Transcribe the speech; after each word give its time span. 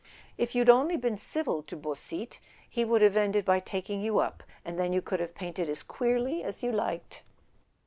"If 0.35 0.55
you'd 0.55 0.67
only 0.67 0.97
been 0.97 1.15
civil 1.15 1.61
to 1.61 1.77
Beausite 1.77 2.39
he 2.67 2.83
would 2.83 3.03
have 3.03 3.15
ended 3.15 3.45
by 3.45 3.59
taking 3.59 4.01
you 4.01 4.17
up, 4.17 4.41
and 4.65 4.79
then 4.79 4.91
you 4.93 4.99
could 5.03 5.19
have 5.19 5.35
painted 5.35 5.69
as 5.69 5.83
queerly 5.83 6.41
as 6.43 6.63
you 6.63 6.71
liked." 6.71 7.21